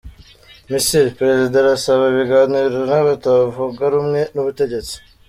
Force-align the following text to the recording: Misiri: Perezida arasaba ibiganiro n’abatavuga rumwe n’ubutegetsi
Misiri: 0.71 1.15
Perezida 1.19 1.55
arasaba 1.59 2.03
ibiganiro 2.13 2.79
n’abatavuga 2.89 3.83
rumwe 3.93 4.21
n’ubutegetsi 4.33 4.95